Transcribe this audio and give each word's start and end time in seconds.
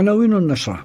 عناوين 0.00 0.32
النشرة 0.32 0.78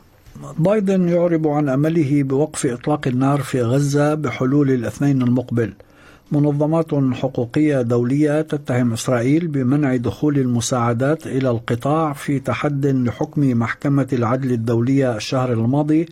بايدن 0.60 1.10
يعرب 1.10 1.48
عن 1.48 1.70
أمله 1.70 2.24
بوقف 2.24 2.66
إطلاق 2.66 3.08
النار 3.08 3.42
في 3.42 3.62
غزة 3.62 4.14
بحلول 4.14 4.72
الاثنين 4.72 5.22
المقبل 5.22 5.74
منظمات 6.32 6.94
حقوقية 7.14 7.82
دولية 7.82 8.42
تتهم 8.42 8.94
إسرائيل 8.94 9.48
بمنع 9.48 9.96
دخول 9.96 10.38
المساعدات 10.38 11.28
إلى 11.28 11.50
القطاع 11.50 12.14
في 12.14 12.40
تحد 12.40 12.86
لحكم 12.86 13.42
محكمة 13.60 14.08
العدل 14.14 14.52
الدولية 14.52 15.16
الشهر 15.16 15.54
الماضي 15.54 16.06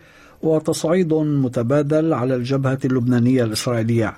وتصعيد 0.43 1.13
متبادل 1.13 2.13
على 2.13 2.35
الجبهة 2.35 2.79
اللبنانية 2.85 3.43
الإسرائيلية. 3.43 4.13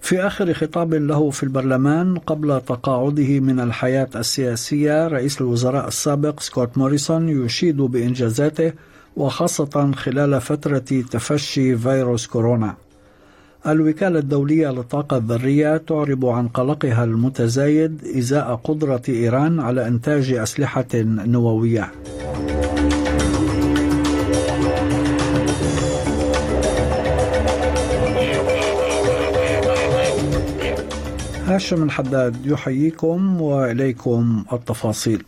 في 0.00 0.20
آخر 0.26 0.52
خطاب 0.54 0.94
له 0.94 1.30
في 1.30 1.42
البرلمان 1.42 2.18
قبل 2.18 2.60
تقاعده 2.60 3.40
من 3.40 3.60
الحياة 3.60 4.08
السياسية 4.16 5.08
رئيس 5.08 5.40
الوزراء 5.40 5.88
السابق 5.88 6.40
سكوت 6.40 6.78
موريسون 6.78 7.28
يشيد 7.28 7.76
بإنجازاته 7.76 8.72
وخاصة 9.16 9.92
خلال 9.92 10.40
فترة 10.40 10.78
تفشي 11.10 11.76
فيروس 11.76 12.26
كورونا. 12.26 12.74
الوكالة 13.66 14.18
الدولية 14.18 14.70
للطاقة 14.70 15.16
الذرية 15.16 15.76
تعرب 15.76 16.26
عن 16.26 16.48
قلقها 16.48 17.04
المتزايد 17.04 18.04
إزاء 18.18 18.60
قدرة 18.64 19.02
إيران 19.08 19.60
على 19.60 19.88
إنتاج 19.88 20.32
أسلحة 20.32 20.86
نووية. 20.94 21.90
هاشم 31.48 31.82
الحداد 31.82 32.46
يحييكم 32.46 33.40
واليكم 33.40 34.44
التفاصيل. 34.52 35.24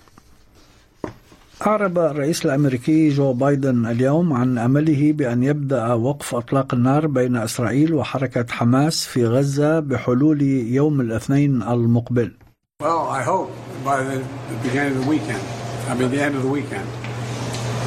أعرب 1.67 1.99
الرئيس 1.99 2.45
الأمريكي 2.45 3.09
جو 3.09 3.33
بايدن 3.33 3.87
اليوم 3.87 4.33
عن 4.33 4.59
أمله 4.59 5.13
بأن 5.13 5.43
يبدأ 5.43 5.93
وقف 5.93 6.35
أطلاق 6.35 6.75
النار 6.75 7.07
بين 7.07 7.37
إسرائيل 7.37 7.95
وحركة 7.95 8.47
حماس 8.51 9.05
في 9.07 9.27
غزة 9.27 9.81
بحلول 9.81 10.43
يوم 10.43 11.01
الاثنين 11.01 11.63
المقبل. 11.63 12.33
Well, 12.83 13.09
I 13.09 13.23
hope 13.23 13.51
by 13.85 14.03
the, 14.03 14.23
beginning 14.63 14.97
of 14.99 15.05
the 15.05 15.11
weekend. 15.11 15.43
I 15.89 15.95
mean, 15.95 16.11
the 16.11 16.23
end 16.23 16.35
of 16.37 16.43
the 16.43 16.49
weekend. 16.49 16.89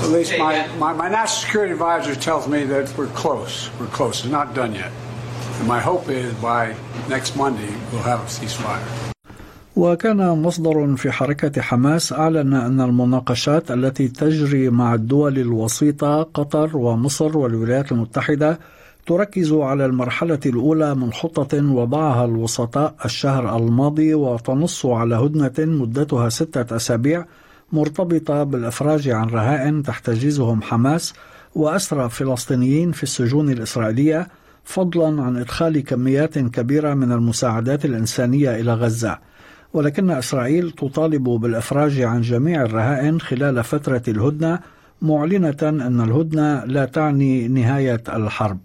At 0.02 0.10
least 0.10 0.34
my, 0.40 0.68
my, 0.80 0.94
my 0.94 1.10
national 1.10 1.42
security 1.46 1.74
advisor 1.74 2.16
tells 2.16 2.48
me 2.48 2.64
that 2.64 2.98
we're 2.98 3.14
close. 3.24 3.70
We're 3.80 3.94
close. 4.00 4.16
It's 4.24 4.34
not 4.40 4.56
done 4.56 4.74
yet. 4.74 4.92
My 5.62 5.80
hope 5.80 6.10
is 6.10 6.34
by 6.42 6.76
next 7.14 7.38
Monday 7.38 7.72
we'll 7.92 8.04
have 8.12 8.20
a 8.20 8.30
ceasefire. 8.38 8.84
وكان 9.76 10.42
مصدر 10.42 10.96
في 10.96 11.12
حركة 11.12 11.62
حماس 11.62 12.14
أعلن 12.14 12.54
أن 12.54 12.82
المناقشات 12.82 13.72
التي 13.72 14.08
تجري 14.08 14.70
مع 14.70 14.94
الدول 14.94 15.40
الوسيطة 15.40 16.24
قطر 16.24 16.78
ومصر 16.78 17.38
والولايات 17.38 17.92
المتحدة 17.92 18.60
تركز 19.06 19.52
على 19.54 19.86
المرحلة 19.86 20.40
الأولى 20.46 20.96
من 20.96 21.14
خطة 21.14 21.72
وضعها 21.74 22.26
الوسطاء 22.26 22.96
الشهر 23.06 23.58
الماضي 23.58 24.14
وتنص 24.14 24.86
على 24.86 25.16
هدنة 25.16 25.54
مدتها 25.60 26.30
ستة 26.30 26.76
أسابيع 26.76 27.26
مرتبطة 27.72 28.44
بالإفراج 28.44 29.10
عن 29.10 29.30
رهائن 29.30 29.84
تحتجزهم 29.84 30.62
حماس 30.62 31.14
وأسرى 31.56 32.10
فلسطينيين 32.10 32.92
في 32.92 33.04
السجون 33.04 33.50
الإسرائيلية 33.50 34.28
فضلا 34.64 35.24
عن 35.24 35.38
إدخال 35.38 35.84
كميات 35.84 36.40
كبيرة 36.40 36.94
من 36.94 37.12
المساعدات 37.12 37.86
الإنسانية 37.86 38.56
إلى 38.60 38.74
غزة. 38.74 39.20
ولكن 39.74 40.10
إسرائيل 40.12 40.72
تطالب 40.72 41.24
بالإفراج 41.24 42.02
عن 42.02 42.22
جميع 42.22 42.62
الرهائن 42.62 43.22
خلال 43.22 43.64
فترة 43.64 44.04
الهدنة 44.08 44.60
معلنة 45.02 45.58
أن 45.64 46.02
الهدنة 46.02 46.66
لا 46.66 46.86
تعني 46.86 47.48
نهاية 47.48 48.04
الحرب. 48.10 48.60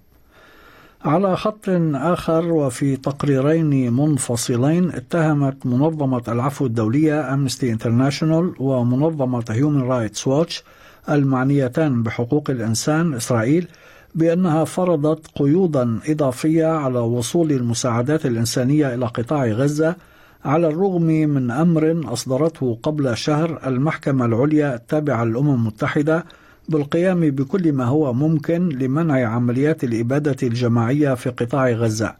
على 1.04 1.36
خط 1.36 1.68
آخر 1.94 2.52
وفي 2.52 2.96
تقريرين 2.96 3.92
منفصلين 3.92 4.90
اتهمت 4.90 5.66
منظمة 5.66 6.22
العفو 6.28 6.66
الدولية 6.66 7.34
أمنستي 7.34 7.72
انترناشونال 7.72 8.54
ومنظمة 8.58 9.44
هيومن 9.50 9.82
رايتس 9.82 10.26
واتش 10.26 10.64
المعنيتان 11.10 12.02
بحقوق 12.02 12.50
الإنسان 12.50 13.14
إسرائيل 13.14 13.68
بأنها 14.18 14.64
فرضت 14.64 15.26
قيودا 15.34 15.98
إضافية 16.08 16.66
على 16.66 16.98
وصول 16.98 17.52
المساعدات 17.52 18.26
الإنسانية 18.26 18.94
إلى 18.94 19.06
قطاع 19.06 19.46
غزة 19.46 19.96
على 20.44 20.68
الرغم 20.68 21.02
من 21.02 21.50
أمر 21.50 22.00
أصدرته 22.12 22.78
قبل 22.82 23.16
شهر 23.16 23.60
المحكمة 23.66 24.24
العليا 24.24 24.74
التابعة 24.74 25.24
للأمم 25.24 25.54
المتحدة 25.54 26.24
بالقيام 26.68 27.20
بكل 27.20 27.72
ما 27.72 27.84
هو 27.84 28.12
ممكن 28.12 28.68
لمنع 28.68 29.28
عمليات 29.28 29.84
الإبادة 29.84 30.36
الجماعية 30.42 31.14
في 31.14 31.30
قطاع 31.30 31.70
غزة. 31.70 32.14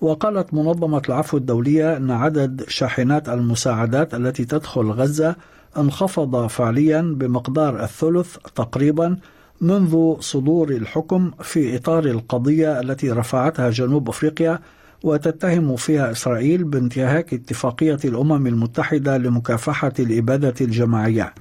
وقالت 0.00 0.54
منظمة 0.54 1.02
العفو 1.08 1.36
الدولية 1.36 1.96
أن 1.96 2.10
عدد 2.10 2.64
شاحنات 2.68 3.28
المساعدات 3.28 4.14
التي 4.14 4.44
تدخل 4.44 4.90
غزة 4.90 5.36
انخفض 5.78 6.46
فعليا 6.46 7.00
بمقدار 7.16 7.84
الثلث 7.84 8.36
تقريبا 8.54 9.16
منذ 9.60 10.20
صدور 10.20 10.70
الحكم 10.70 11.30
في 11.42 11.76
إطار 11.76 12.04
القضية 12.04 12.80
التي 12.80 13.10
رفعتها 13.10 13.70
جنوب 13.70 14.08
أفريقيا 14.08 14.58
وتتهم 15.04 15.76
فيها 15.76 16.10
إسرائيل 16.10 16.64
بانتهاك 16.64 17.34
اتفاقية 17.34 17.98
الأمم 18.04 18.46
المتحدة 18.46 19.16
لمكافحة 19.16 19.92
الإبادة 19.98 20.54
الجماعية. 20.60 21.34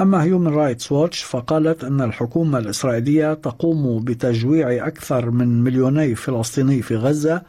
أما 0.00 0.22
هيومن 0.22 0.46
رايتس 0.46 0.92
واتش 0.92 1.22
فقالت 1.22 1.84
أن 1.84 2.00
الحكومة 2.00 2.58
الإسرائيلية 2.58 3.34
تقوم 3.34 4.04
بتجويع 4.04 4.86
أكثر 4.86 5.30
من 5.30 5.62
مليوني 5.62 6.14
فلسطيني 6.14 6.82
في 6.82 6.96
غزة 6.96 7.42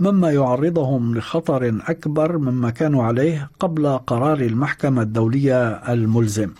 مما 0.00 0.30
يعرضهم 0.32 1.18
لخطر 1.18 1.80
أكبر 1.88 2.38
مما 2.38 2.70
كانوا 2.70 3.04
عليه 3.04 3.50
قبل 3.60 3.98
قرار 3.98 4.40
المحكمة 4.40 5.02
الدولية 5.02 5.68
الملزم. 5.68 6.50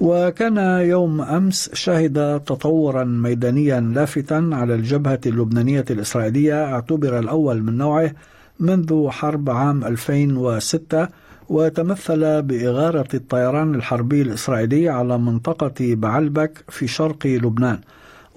وكان 0.00 0.56
يوم 0.88 1.20
أمس 1.20 1.70
شهد 1.74 2.40
تطورا 2.40 3.04
ميدانيا 3.04 3.80
لافتا 3.80 4.50
على 4.52 4.74
الجبهة 4.74 5.20
اللبنانية 5.26 5.84
الإسرائيلية 5.90 6.64
اعتبر 6.64 7.18
الأول 7.18 7.62
من 7.62 7.78
نوعه 7.78 8.12
منذ 8.60 9.08
حرب 9.08 9.50
عام 9.50 9.84
2006 9.84 11.08
وتمثل 11.48 12.42
بإغارة 12.42 13.08
الطيران 13.14 13.74
الحربي 13.74 14.22
الإسرائيلي 14.22 14.88
على 14.88 15.18
منطقة 15.18 15.74
بعلبك 15.80 16.64
في 16.68 16.86
شرق 16.86 17.26
لبنان. 17.26 17.78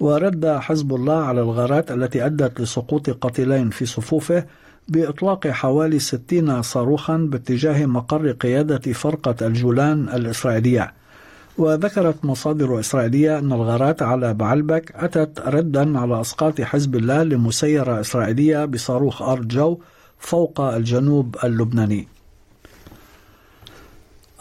ورد 0.00 0.46
حزب 0.46 0.94
الله 0.94 1.24
على 1.24 1.40
الغارات 1.40 1.90
التي 1.90 2.26
أدت 2.26 2.60
لسقوط 2.60 3.10
قتيلين 3.10 3.70
في 3.70 3.86
صفوفه 3.86 4.44
بإطلاق 4.88 5.46
حوالي 5.48 5.98
60 5.98 6.62
صاروخا 6.62 7.16
باتجاه 7.16 7.86
مقر 7.86 8.32
قيادة 8.32 8.92
فرقة 8.92 9.46
الجولان 9.46 10.08
الإسرائيلية. 10.08 10.92
وذكرت 11.58 12.24
مصادر 12.24 12.80
إسرائيلية 12.80 13.38
أن 13.38 13.52
الغارات 13.52 14.02
على 14.02 14.34
بعلبك 14.34 14.92
أتت 14.94 15.40
ردا 15.40 15.98
على 15.98 16.20
أسقاط 16.20 16.60
حزب 16.60 16.96
الله 16.96 17.22
لمسيرة 17.22 18.00
إسرائيلية 18.00 18.64
بصاروخ 18.64 19.22
أرض 19.22 19.48
جو 19.48 19.78
فوق 20.18 20.60
الجنوب 20.60 21.36
اللبناني. 21.44 22.08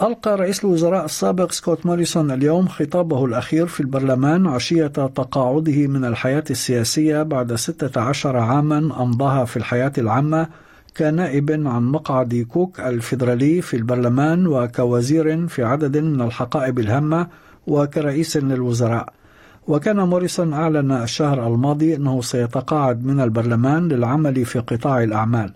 ألقى 0.01 0.35
رئيس 0.37 0.65
الوزراء 0.65 1.05
السابق 1.05 1.51
سكوت 1.51 1.85
موريسون 1.85 2.31
اليوم 2.31 2.67
خطابه 2.67 3.25
الأخير 3.25 3.67
في 3.67 3.79
البرلمان 3.79 4.47
عشية 4.47 4.87
تقاعده 4.87 5.87
من 5.87 6.05
الحياة 6.05 6.43
السياسية 6.49 7.23
بعد 7.23 7.55
16 7.55 8.37
عاما 8.37 8.77
أمضاها 8.77 9.45
في 9.45 9.57
الحياة 9.57 9.91
العامة 9.97 10.47
كنائب 10.97 11.51
عن 11.51 11.83
مقعد 11.83 12.45
كوك 12.49 12.79
الفيدرالي 12.79 13.61
في 13.61 13.77
البرلمان 13.77 14.47
وكوزير 14.47 15.47
في 15.47 15.63
عدد 15.63 15.97
من 15.97 16.21
الحقائب 16.21 16.79
الهامة 16.79 17.27
وكرئيس 17.67 18.37
للوزراء. 18.37 19.13
وكان 19.67 19.99
موريسون 19.99 20.53
أعلن 20.53 20.91
الشهر 20.91 21.47
الماضي 21.47 21.95
أنه 21.95 22.21
سيتقاعد 22.21 23.05
من 23.05 23.19
البرلمان 23.19 23.87
للعمل 23.87 24.45
في 24.45 24.59
قطاع 24.59 25.03
الأعمال. 25.03 25.53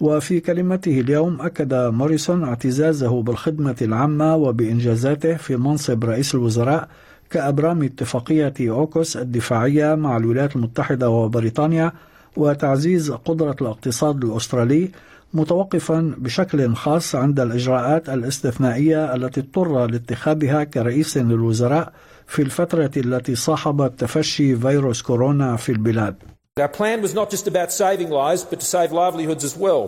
وفي 0.00 0.40
كلمته 0.40 1.00
اليوم 1.00 1.40
أكد 1.40 1.74
موريسون 1.74 2.44
اعتزازه 2.44 3.22
بالخدمة 3.22 3.76
العامة 3.82 4.36
وبإنجازاته 4.36 5.36
في 5.36 5.56
منصب 5.56 6.04
رئيس 6.04 6.34
الوزراء 6.34 6.88
كأبرام 7.30 7.82
اتفاقية 7.82 8.54
أوكوس 8.60 9.16
الدفاعية 9.16 9.94
مع 9.94 10.16
الولايات 10.16 10.56
المتحدة 10.56 11.10
وبريطانيا 11.10 11.92
وتعزيز 12.36 13.10
قدرة 13.10 13.56
الاقتصاد 13.60 14.24
الأسترالي 14.24 14.90
متوقفا 15.34 16.14
بشكل 16.18 16.74
خاص 16.74 17.14
عند 17.14 17.40
الإجراءات 17.40 18.08
الاستثنائية 18.08 19.14
التي 19.14 19.40
اضطر 19.40 19.86
لاتخاذها 19.86 20.64
كرئيس 20.64 21.16
للوزراء 21.16 21.92
في 22.26 22.42
الفترة 22.42 22.90
التي 22.96 23.34
صاحبت 23.34 24.00
تفشي 24.00 24.56
فيروس 24.56 25.02
كورونا 25.02 25.56
في 25.56 25.72
البلاد. 25.72 26.14
Our 26.60 26.68
plan 26.68 27.00
was 27.00 27.14
not 27.14 27.30
just 27.30 27.46
about 27.46 27.72
saving 27.72 28.10
lives, 28.10 28.44
but 28.44 28.60
to 28.60 28.66
save 28.66 28.92
livelihoods 28.92 29.42
as 29.42 29.56
well. 29.56 29.82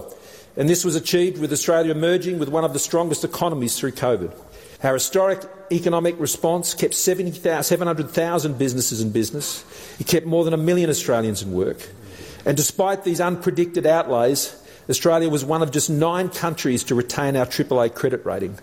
And 0.56 0.66
this 0.66 0.82
was 0.84 0.94
achieved 0.96 1.36
with 1.42 1.52
Australia 1.52 1.92
emerging 1.92 2.38
with 2.38 2.48
one 2.48 2.64
of 2.64 2.72
the 2.72 2.78
strongest 2.78 3.22
economies 3.24 3.78
through 3.78 3.92
COVID. 3.92 4.30
Our 4.82 4.94
historic 4.94 5.40
economic 5.72 6.14
response 6.20 6.74
kept 6.74 6.94
700,000 6.94 8.58
businesses 8.58 9.00
in 9.00 9.10
business. 9.10 9.64
It 9.98 10.06
kept 10.06 10.26
more 10.26 10.44
than 10.44 10.54
a 10.54 10.62
million 10.70 10.88
Australians 10.90 11.42
in 11.42 11.52
work. 11.52 11.80
And 12.46 12.56
despite 12.56 13.04
these 13.04 13.20
unpredicted 13.20 13.86
outlays, 13.86 14.54
Australia 14.88 15.30
was 15.30 15.44
one 15.44 15.62
of 15.62 15.70
just 15.70 15.88
nine 15.88 16.28
countries 16.28 16.84
to 16.84 16.94
retain 16.94 17.36
our 17.36 17.46
AAA 17.46 17.94
credit 17.94 18.26
rating. 18.26 18.58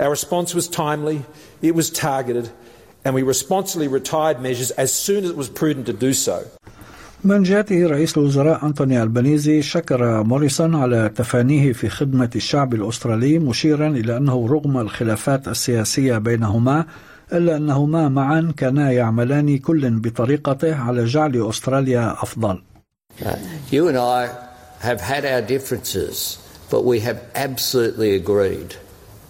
Our 0.00 0.10
response 0.10 0.54
was 0.54 0.66
timely, 0.66 1.22
it 1.60 1.74
was 1.74 1.88
targeted, 1.90 2.50
and 3.04 3.14
we 3.14 3.22
responsibly 3.22 3.88
retired 3.88 4.40
measures 4.40 4.70
as 4.72 4.92
soon 4.92 5.24
as 5.24 5.30
it 5.30 5.36
was 5.36 5.48
prudent 5.48 5.86
to 5.86 5.92
do 5.92 6.12
so. 6.12 6.44
من 7.24 7.42
جهته 7.42 7.86
رئيس 7.86 8.18
الوزراء 8.18 8.66
أنتوني 8.66 9.02
ألبانيزي 9.02 9.62
شكر 9.62 10.22
موريسون 10.22 10.74
على 10.74 11.10
تفانيه 11.16 11.72
في 11.72 11.88
خدمة 11.88 12.30
الشعب 12.36 12.74
الأسترالي 12.74 13.38
مشيرا 13.38 13.88
إلى 13.88 14.16
أنه 14.16 14.46
رغم 14.46 14.78
الخلافات 14.78 15.48
السياسية 15.48 16.18
بينهما 16.18 16.86
إلا 17.32 17.56
أنهما 17.56 18.08
معا 18.08 18.52
كانا 18.56 18.92
يعملان 18.92 19.58
كل 19.58 19.90
بطريقته 19.90 20.74
على 20.74 21.04
جعل 21.04 21.48
أستراليا 21.48 22.12
أفضل. 22.12 22.62
You 23.70 23.88
and 23.88 23.96
I 23.96 24.48
have 24.80 25.00
had 25.00 25.24
our 25.24 25.42
differences, 25.42 26.38
but 26.70 26.82
we 26.82 27.00
have 27.00 27.24
absolutely 27.34 28.14
agreed, 28.14 28.74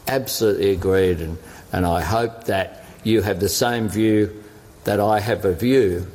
absolutely 0.08 0.70
agreed, 0.70 1.20
and, 1.20 1.38
and 1.72 1.84
I 1.84 2.00
hope 2.00 2.44
that 2.44 2.84
you 3.04 3.22
have 3.22 3.40
the 3.40 3.48
same 3.48 3.88
view 3.88 4.42
that 4.84 5.00
I 5.00 5.20
have 5.20 5.44
a 5.44 5.52
view, 5.52 6.06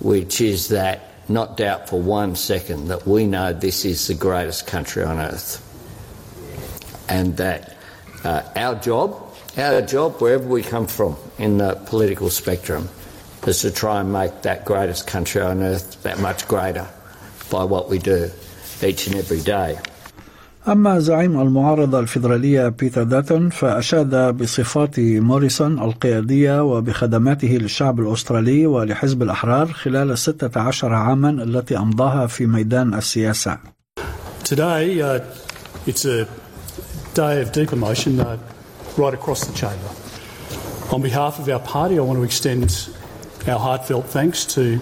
which 0.00 0.40
is 0.40 0.68
that 0.68 1.02
not 1.28 1.56
doubt 1.56 1.88
for 1.88 2.00
one 2.00 2.34
second 2.34 2.88
that 2.88 3.06
we 3.06 3.26
know 3.26 3.52
this 3.52 3.84
is 3.84 4.08
the 4.08 4.14
greatest 4.14 4.66
country 4.66 5.04
on 5.04 5.18
earth. 5.18 5.66
And 7.08 7.36
that 7.36 7.76
uh, 8.24 8.42
our 8.56 8.74
job, 8.74 9.34
our 9.56 9.82
job, 9.82 10.20
wherever 10.20 10.46
we 10.46 10.62
come 10.62 10.86
from 10.86 11.16
in 11.38 11.58
the 11.58 11.74
political 11.86 12.30
spectrum, 12.30 12.88
is 13.46 13.60
to 13.62 13.70
try 13.70 14.00
and 14.00 14.12
make 14.12 14.42
that 14.42 14.64
greatest 14.64 15.06
country 15.06 15.40
on 15.40 15.62
earth 15.62 16.02
that 16.02 16.18
much 16.18 16.48
greater 16.48 16.88
by 17.50 17.64
what 17.64 17.88
we 17.90 17.98
do 17.98 18.30
each 18.82 19.06
and 19.06 19.16
every 19.16 19.40
day. 19.40 19.78
أما 20.68 20.98
زعيم 20.98 21.40
المعارضة 21.40 22.00
الفيدرالية 22.00 22.68
بيتر 22.68 23.02
داتون 23.02 23.50
فأشاد 23.50 24.36
بصفات 24.36 25.00
موريسون 25.00 25.78
القيادية 25.78 26.62
وبخدماته 26.62 27.48
للشعب 27.48 28.00
الأسترالي 28.00 28.66
ولحزب 28.66 29.22
الأحرار 29.22 29.72
خلال 29.72 30.10
الستة 30.10 30.60
عشر 30.60 30.94
عاما 30.94 31.30
التي 31.30 31.78
أمضاها 31.78 32.26
في 32.26 32.46
ميدان 32.46 32.94
السياسة. 32.94 33.58
Today, 34.44 35.00
uh, 35.00 35.20
it's 35.86 36.04
a 36.04 36.28
day 37.14 37.40
of 37.40 37.52
deep 37.52 37.72
emotion 37.72 38.20
uh, 38.20 38.36
right 38.96 39.14
across 39.14 39.44
the 39.44 39.54
chamber. 39.54 39.90
On 40.92 41.00
behalf 41.00 41.38
of 41.38 41.48
our 41.48 41.60
party, 41.60 41.98
I 41.98 42.02
want 42.02 42.18
to 42.18 42.24
extend 42.24 42.88
our 43.48 43.58
heartfelt 43.58 44.06
thanks 44.06 44.44
to 44.56 44.80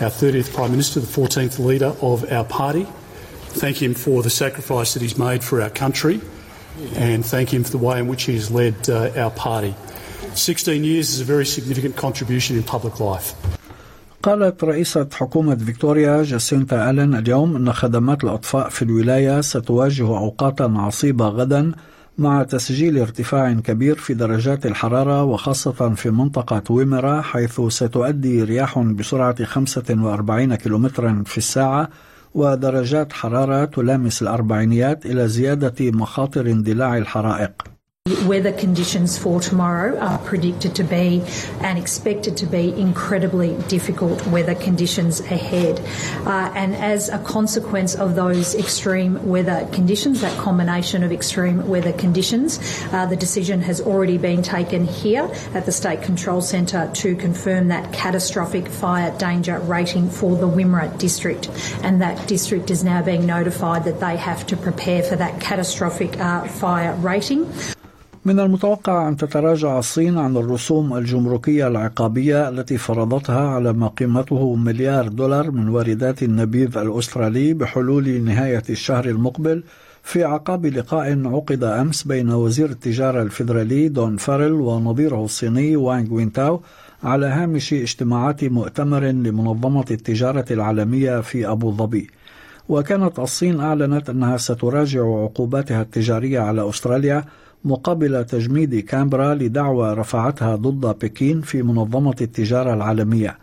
our 0.00 0.10
30th 0.10 0.52
Prime 0.54 0.70
Minister, 0.70 1.00
the 1.00 1.06
14th 1.06 1.58
leader 1.58 1.94
of 2.02 2.30
our 2.30 2.44
party, 2.44 2.86
thank 3.48 3.80
him 3.80 3.94
for 3.94 4.22
the 4.22 4.30
sacrifice 4.30 4.94
that 4.94 5.02
he's 5.02 5.16
made 5.18 5.42
for 5.42 5.62
our 5.62 5.70
country 5.70 6.20
and 6.94 7.24
thank 7.24 7.52
him 7.52 7.64
for 7.64 7.70
the 7.70 7.78
way 7.78 7.98
in 7.98 8.06
which 8.06 8.24
he 8.24 8.34
has 8.34 8.50
led 8.50 8.74
uh, 8.90 9.10
our 9.16 9.30
party. 9.30 9.74
16 10.34 10.84
years 10.84 11.10
is 11.10 11.20
a 11.20 11.24
very 11.24 11.46
significant 11.46 11.96
contribution 11.96 12.56
in 12.56 12.62
public 12.62 13.00
life. 13.00 13.34
قالت 14.22 14.64
رئيسة 14.64 15.08
حكومة 15.12 15.54
فيكتوريا 15.56 16.22
جاسينتا 16.22 16.90
ألين 16.90 17.14
اليوم 17.14 17.56
أن 17.56 17.72
خدمات 17.72 18.24
الأطفاء 18.24 18.68
في 18.68 18.82
الولاية 18.82 19.40
ستواجه 19.40 20.06
أوقاتا 20.06 20.74
عصيبة 20.76 21.28
غدا 21.28 21.72
مع 22.18 22.42
تسجيل 22.42 22.98
ارتفاع 22.98 23.52
كبير 23.52 23.94
في 23.94 24.14
درجات 24.14 24.66
الحرارة 24.66 25.24
وخاصة 25.24 25.94
في 25.94 26.10
منطقة 26.10 26.62
ويمرا 26.70 27.20
حيث 27.20 27.60
ستؤدي 27.60 28.44
رياح 28.44 28.78
بسرعة 28.78 29.44
45 29.44 30.54
كم 30.54 31.24
في 31.24 31.38
الساعة 31.38 31.88
ودرجات 32.34 33.12
حرارة 33.12 33.64
تلامس 33.64 34.22
الأربعينيات 34.22 35.06
إلى 35.06 35.28
زيادة 35.28 35.90
مخاطر 35.90 36.46
اندلاع 36.46 36.98
الحرائق. 36.98 37.75
The 38.06 38.24
weather 38.28 38.52
conditions 38.52 39.18
for 39.18 39.40
tomorrow 39.40 39.98
are 39.98 40.18
predicted 40.18 40.76
to 40.76 40.84
be 40.84 41.24
and 41.60 41.76
expected 41.76 42.36
to 42.36 42.46
be 42.46 42.72
incredibly 42.72 43.56
difficult 43.66 44.24
weather 44.28 44.54
conditions 44.54 45.18
ahead. 45.18 45.80
Uh, 46.24 46.52
and 46.54 46.76
as 46.76 47.08
a 47.08 47.18
consequence 47.18 47.96
of 47.96 48.14
those 48.14 48.54
extreme 48.54 49.26
weather 49.26 49.68
conditions, 49.72 50.20
that 50.20 50.38
combination 50.38 51.02
of 51.02 51.10
extreme 51.10 51.66
weather 51.66 51.92
conditions, 51.94 52.60
uh, 52.92 53.06
the 53.06 53.16
decision 53.16 53.60
has 53.60 53.80
already 53.80 54.18
been 54.18 54.40
taken 54.40 54.84
here 54.84 55.28
at 55.52 55.66
the 55.66 55.72
State 55.72 56.02
Control 56.02 56.40
Centre 56.40 56.88
to 56.94 57.16
confirm 57.16 57.66
that 57.68 57.92
catastrophic 57.92 58.68
fire 58.68 59.18
danger 59.18 59.58
rating 59.58 60.08
for 60.10 60.36
the 60.36 60.46
Wimmera 60.46 60.96
district. 60.96 61.50
And 61.82 62.00
that 62.02 62.28
district 62.28 62.70
is 62.70 62.84
now 62.84 63.02
being 63.02 63.26
notified 63.26 63.82
that 63.82 63.98
they 63.98 64.16
have 64.16 64.46
to 64.46 64.56
prepare 64.56 65.02
for 65.02 65.16
that 65.16 65.40
catastrophic 65.40 66.20
uh, 66.20 66.46
fire 66.46 66.94
rating. 66.94 67.52
من 68.26 68.40
المتوقع 68.40 69.08
أن 69.08 69.16
تتراجع 69.16 69.78
الصين 69.78 70.18
عن 70.18 70.36
الرسوم 70.36 70.96
الجمركية 70.96 71.66
العقابية 71.68 72.48
التي 72.48 72.78
فرضتها 72.78 73.48
على 73.48 73.72
ما 73.72 73.88
قيمته 73.88 74.54
مليار 74.54 75.08
دولار 75.08 75.50
من 75.50 75.68
واردات 75.68 76.22
النبيذ 76.22 76.78
الأسترالي 76.78 77.54
بحلول 77.54 78.08
نهاية 78.08 78.62
الشهر 78.70 79.04
المقبل 79.04 79.62
في 80.02 80.24
أعقاب 80.24 80.66
لقاء 80.66 81.26
عقد 81.26 81.64
أمس 81.64 82.02
بين 82.02 82.30
وزير 82.30 82.70
التجارة 82.70 83.22
الفيدرالي 83.22 83.88
دون 83.88 84.16
فارل 84.16 84.52
ونظيره 84.52 85.24
الصيني 85.24 85.76
وانغ 85.76 86.14
وينتاو 86.14 86.60
على 87.04 87.26
هامش 87.26 87.72
اجتماعات 87.72 88.44
مؤتمر 88.44 89.04
لمنظمة 89.04 89.86
التجارة 89.90 90.44
العالمية 90.50 91.20
في 91.20 91.48
أبو 91.48 91.72
ظبي. 91.72 92.10
وكانت 92.68 93.18
الصين 93.18 93.60
أعلنت 93.60 94.10
أنها 94.10 94.36
ستراجع 94.36 95.00
عقوباتها 95.00 95.82
التجارية 95.82 96.40
على 96.40 96.68
أستراليا 96.68 97.24
مقابل 97.66 98.24
تجميد 98.24 98.78
كامبرا 98.78 99.34
لدعوى 99.34 99.94
رفعتها 99.94 100.56
ضد 100.56 100.98
بكين 101.04 101.40
في 101.40 101.62
منظمة 101.62 102.16
التجارة 102.20 102.74
العالمية 102.74 103.38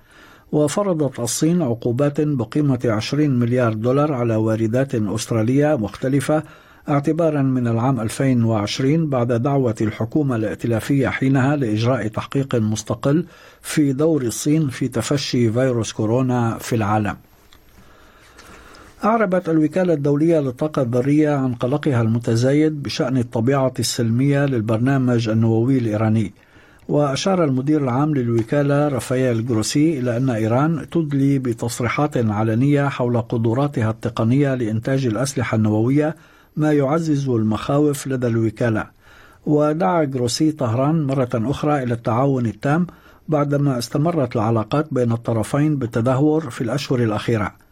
وفرضت 0.51 1.19
الصين 1.19 1.61
عقوبات 1.61 2.21
بقيمة 2.21 2.79
20 2.85 3.29
مليار 3.29 3.73
دولار 3.73 4.13
على 4.13 4.35
واردات 4.35 4.95
أسترالية 4.95 5.75
مختلفة 5.75 6.43
اعتبارا 6.89 7.41
من 7.41 7.67
العام 7.67 7.99
2020 7.99 9.09
بعد 9.09 9.31
دعوة 9.31 9.75
الحكومة 9.81 10.35
الائتلافية 10.35 11.07
حينها 11.07 11.55
لإجراء 11.55 12.07
تحقيق 12.07 12.55
مستقل 12.55 13.25
في 13.61 13.93
دور 13.93 14.21
الصين 14.21 14.69
في 14.69 14.87
تفشي 14.87 15.51
فيروس 15.51 15.91
كورونا 15.91 16.57
في 16.57 16.75
العالم. 16.75 17.15
أعربت 19.05 19.49
الوكالة 19.49 19.93
الدولية 19.93 20.39
للطاقة 20.39 20.81
الذرية 20.81 21.29
عن 21.29 21.53
قلقها 21.53 22.01
المتزايد 22.01 22.83
بشأن 22.83 23.17
الطبيعة 23.17 23.73
السلمية 23.79 24.45
للبرنامج 24.45 25.29
النووي 25.29 25.77
الإيراني. 25.77 26.33
وأشار 26.87 27.43
المدير 27.43 27.83
العام 27.83 28.13
للوكالة 28.13 28.87
رافائيل 28.87 29.45
جروسي 29.45 29.99
إلى 29.99 30.17
أن 30.17 30.29
إيران 30.29 30.89
تدلي 30.91 31.39
بتصريحات 31.39 32.17
علنية 32.17 32.87
حول 32.87 33.21
قدراتها 33.21 33.89
التقنية 33.89 34.55
لإنتاج 34.55 35.05
الأسلحة 35.05 35.55
النووية 35.55 36.15
ما 36.57 36.71
يعزز 36.71 37.29
المخاوف 37.29 38.07
لدى 38.07 38.27
الوكالة. 38.27 38.87
ودعا 39.45 40.03
جروسي 40.03 40.51
طهران 40.51 41.03
مرة 41.03 41.29
أخرى 41.33 41.83
إلى 41.83 41.93
التعاون 41.93 42.45
التام 42.45 42.87
بعدما 43.27 43.77
استمرت 43.77 44.35
العلاقات 44.35 44.87
بين 44.91 45.11
الطرفين 45.11 45.75
بالتدهور 45.75 46.49
في 46.49 46.61
الأشهر 46.61 46.99
الأخيرة. 46.99 47.63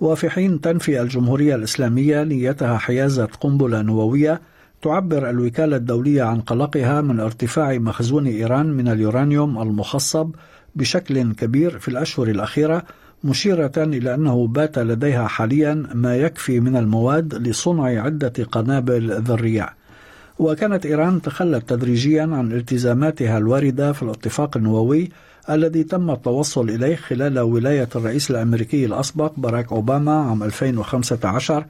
وفي 0.00 0.30
حين 0.30 0.60
تنفي 0.60 1.00
الجمهورية 1.02 1.54
الإسلامية 1.54 2.24
نيتها 2.24 2.78
حيازة 2.78 3.24
قنبلة 3.24 3.82
نووية 3.82 4.40
تعبر 4.82 5.30
الوكالة 5.30 5.76
الدولية 5.76 6.22
عن 6.22 6.40
قلقها 6.40 7.00
من 7.00 7.20
ارتفاع 7.20 7.78
مخزون 7.78 8.26
إيران 8.26 8.66
من 8.66 8.88
اليورانيوم 8.88 9.62
المخصب 9.62 10.30
بشكل 10.74 11.32
كبير 11.32 11.78
في 11.78 11.88
الأشهر 11.88 12.28
الأخيرة 12.28 12.82
مشيرة 13.24 13.72
إلى 13.76 14.14
أنه 14.14 14.46
بات 14.46 14.78
لديها 14.78 15.26
حاليا 15.26 15.86
ما 15.94 16.16
يكفي 16.16 16.60
من 16.60 16.76
المواد 16.76 17.34
لصنع 17.34 18.02
عدة 18.02 18.44
قنابل 18.52 19.12
ذرية 19.22 19.68
وكانت 20.38 20.86
إيران 20.86 21.22
تخلت 21.22 21.68
تدريجيا 21.68 22.22
عن 22.22 22.52
التزاماتها 22.52 23.38
الواردة 23.38 23.92
في 23.92 24.02
الاتفاق 24.02 24.56
النووي 24.56 25.08
الذي 25.50 25.84
تم 25.84 26.10
التوصل 26.10 26.70
إليه 26.70 26.96
خلال 26.96 27.38
ولاية 27.38 27.88
الرئيس 27.96 28.30
الأمريكي 28.30 28.84
الأسبق 28.84 29.32
باراك 29.36 29.72
أوباما 29.72 30.12
عام 30.12 30.42
2015 30.42 31.64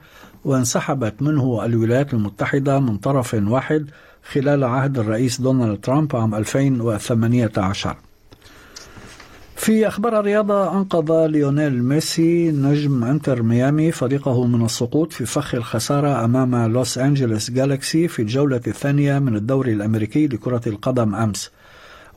وانسحبت 0.45 1.21
منه 1.21 1.65
الولايات 1.65 2.13
المتحدة 2.13 2.79
من 2.79 2.97
طرف 2.97 3.33
واحد 3.33 3.89
خلال 4.31 4.63
عهد 4.63 4.99
الرئيس 4.99 5.41
دونالد 5.41 5.81
ترامب 5.81 6.15
عام 6.15 6.35
2018 6.35 7.95
في 9.55 9.87
أخبار 9.87 10.19
الرياضة 10.19 10.77
أنقذ 10.77 11.27
ليونيل 11.27 11.83
ميسي 11.83 12.51
نجم 12.51 13.03
إنتر 13.03 13.43
ميامي 13.43 13.91
فريقه 13.91 14.45
من 14.45 14.65
السقوط 14.65 15.13
في 15.13 15.25
فخ 15.25 15.55
الخسارة 15.55 16.25
أمام 16.25 16.73
لوس 16.73 16.97
أنجلوس 16.97 17.51
جالكسي 17.51 18.07
في 18.07 18.21
الجولة 18.21 18.61
الثانية 18.67 19.19
من 19.19 19.35
الدوري 19.35 19.73
الأمريكي 19.73 20.27
لكرة 20.27 20.61
القدم 20.67 21.15
أمس. 21.15 21.51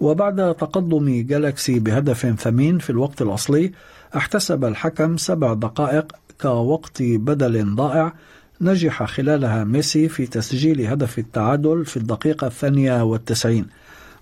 وبعد 0.03 0.55
تقدم 0.55 1.27
جالكسي 1.27 1.79
بهدف 1.79 2.41
ثمين 2.41 2.79
في 2.79 2.91
الوقت 2.91 3.23
الأصلي 3.23 3.73
احتسب 4.17 4.65
الحكم 4.65 5.17
سبع 5.17 5.55
دقائق 5.55 6.13
كوقت 6.41 7.03
بدل 7.03 7.75
ضائع 7.75 8.13
نجح 8.61 9.03
خلالها 9.05 9.65
ميسي 9.65 10.09
في 10.09 10.27
تسجيل 10.27 10.87
هدف 10.87 11.19
التعادل 11.19 11.85
في 11.85 11.97
الدقيقة 11.97 12.47
الثانية 12.47 13.05
والتسعين. 13.05 13.67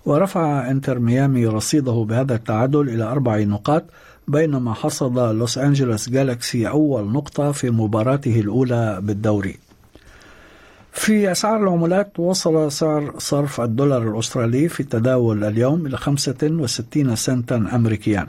ورفع 0.05 0.71
انتر 0.71 0.99
ميامي 0.99 1.45
رصيده 1.45 2.05
بهذا 2.09 2.35
التعادل 2.35 2.89
إلى 2.89 3.03
أربع 3.03 3.39
نقاط 3.39 3.83
بينما 4.27 4.73
حصد 4.73 5.19
لوس 5.19 5.57
أنجلوس 5.57 6.09
جالكسي 6.09 6.67
أول 6.67 7.11
نقطة 7.11 7.51
في 7.51 7.69
مباراته 7.69 8.39
الأولى 8.39 8.99
بالدوري. 9.01 9.70
في 10.91 11.31
أسعار 11.31 11.63
العملات 11.63 12.19
وصل 12.19 12.71
سعر 12.71 13.13
صرف 13.17 13.61
الدولار 13.61 14.11
الأسترالي 14.11 14.67
في 14.69 14.79
التداول 14.79 15.43
اليوم 15.43 15.85
إلى 15.85 15.97
65 15.97 17.15
سنتا 17.15 17.55
أمريكيا. 17.73 18.27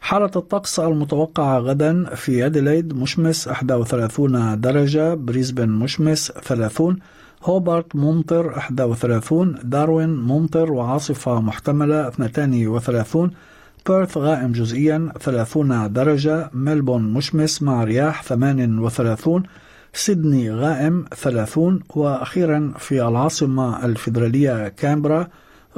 حالة 0.00 0.30
الطقس 0.36 0.80
المتوقعة 0.80 1.58
غدا 1.58 2.14
في 2.14 2.46
أديلايد 2.46 2.94
مشمس 2.94 3.48
31 3.48 4.60
درجة 4.60 5.14
بريسبن 5.14 5.68
مشمس 5.68 6.32
30 6.32 6.98
هوبارت 7.44 7.96
ممطر 7.96 8.46
31 8.46 9.58
داروين 9.62 10.16
ممطر 10.16 10.72
وعاصفة 10.72 11.40
محتملة 11.40 12.08
32 12.08 13.30
بيرث 13.88 14.16
غائم 14.18 14.52
جزئيا 14.52 15.12
30 15.20 15.92
درجة 15.92 16.50
ملبورن 16.52 17.12
مشمس 17.12 17.62
مع 17.62 17.84
رياح 17.84 18.22
38 18.22 19.42
سيدني 19.96 20.50
غائم 20.50 21.04
30 21.14 21.80
وأخيرا 21.94 22.74
في 22.78 23.08
العاصمة 23.08 23.84
الفيدرالية 23.84 24.68
كامبرا 24.68 25.28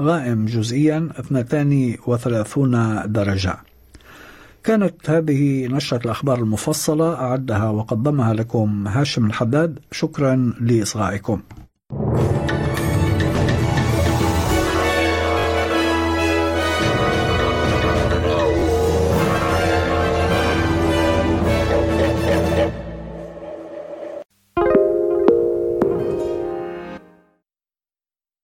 غائم 0.01 0.47
جزئيا 0.47 1.09
32 1.19 3.13
درجة. 3.13 3.57
كانت 4.65 5.11
هذه 5.11 5.67
نشرة 5.67 6.05
الأخبار 6.05 6.39
المفصلة 6.39 7.15
أعدها 7.15 7.69
وقدمها 7.69 8.35
لكم 8.35 8.89
هاشم 8.89 9.27
الحداد. 9.27 9.79
شكرا 9.93 10.53
لإصغائكم. 10.61 11.43